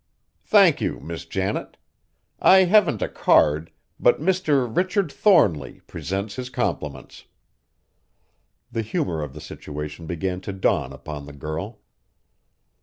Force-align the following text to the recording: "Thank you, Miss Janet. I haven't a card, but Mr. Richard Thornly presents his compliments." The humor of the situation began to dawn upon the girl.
"Thank 0.45 0.81
you, 0.81 0.99
Miss 0.99 1.25
Janet. 1.25 1.77
I 2.39 2.63
haven't 2.63 3.03
a 3.03 3.07
card, 3.07 3.69
but 3.99 4.19
Mr. 4.19 4.65
Richard 4.75 5.11
Thornly 5.11 5.81
presents 5.85 6.37
his 6.37 6.49
compliments." 6.49 7.25
The 8.71 8.81
humor 8.81 9.21
of 9.21 9.33
the 9.35 9.41
situation 9.41 10.07
began 10.07 10.41
to 10.41 10.53
dawn 10.53 10.91
upon 10.91 11.27
the 11.27 11.33
girl. 11.33 11.81